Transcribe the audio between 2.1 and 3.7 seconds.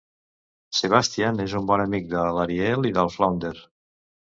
de l"Ariel i del Flounder.